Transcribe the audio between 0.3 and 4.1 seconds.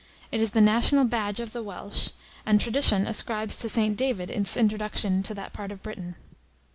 It is the national badge of the Welsh, and tradition ascribes to St.